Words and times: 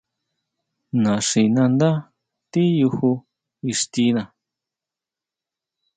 Naxinándá 1.03 1.89
tiyuju 2.51 3.11
ixtiná. 3.71 4.23